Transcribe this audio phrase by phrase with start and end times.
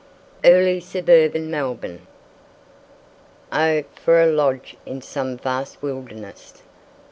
[0.43, 2.07] EARLY SUBURBAN MELBOURNE.
[3.51, 6.63] "Oh, for a lodge in some vast wilderness."